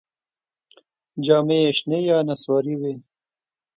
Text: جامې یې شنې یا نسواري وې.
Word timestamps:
جامې 1.25 1.57
یې 1.63 1.71
شنې 1.77 1.99
یا 2.09 2.17
نسواري 2.27 2.75
وې. 2.79 2.93